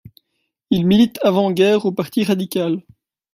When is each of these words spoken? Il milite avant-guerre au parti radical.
Il 0.71 0.87
milite 0.87 1.19
avant-guerre 1.23 1.85
au 1.85 1.91
parti 1.91 2.23
radical. 2.23 2.81